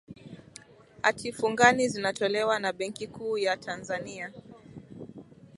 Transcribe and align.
hati 1.01 1.31
fungani 1.33 1.87
zinatolewa 1.89 2.59
na 2.59 2.73
benki 2.73 3.07
kuu 3.07 3.37
ya 3.37 3.57
tanzania 3.57 4.33